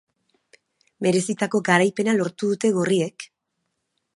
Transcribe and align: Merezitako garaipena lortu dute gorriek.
Merezitako 1.07 1.61
garaipena 1.67 2.15
lortu 2.23 2.51
dute 2.55 2.73
gorriek. 2.79 3.29